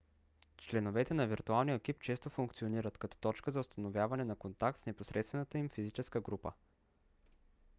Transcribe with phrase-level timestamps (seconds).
[0.57, 5.69] членовете на виртуалния екип често функционират като точка за установяване на контакт с непосредствената им
[5.69, 6.51] физическа група